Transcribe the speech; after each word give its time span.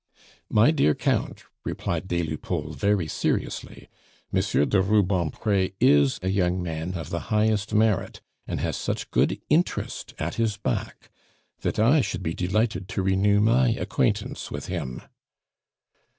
"My 0.49 0.71
dear 0.71 0.95
Count," 0.95 1.43
replied 1.63 2.07
des 2.07 2.23
Lupeaulx 2.23 2.75
very 2.75 3.07
seriously, 3.07 3.87
"Monsieur 4.31 4.65
de 4.65 4.81
Rubempre 4.81 5.73
is 5.79 6.19
a 6.23 6.29
young 6.29 6.59
man 6.63 6.95
of 6.95 7.11
the 7.11 7.19
highest 7.29 7.71
merit, 7.75 8.19
and 8.47 8.59
has 8.59 8.75
such 8.77 9.11
good 9.11 9.39
interest 9.47 10.15
at 10.17 10.33
his 10.41 10.57
back 10.57 11.11
that 11.59 11.77
I 11.77 12.01
should 12.01 12.23
be 12.23 12.33
delighted 12.33 12.89
to 12.89 13.03
renew 13.03 13.39
my 13.41 13.73
acquaintance 13.73 14.49
with 14.49 14.65
him." 14.65 15.03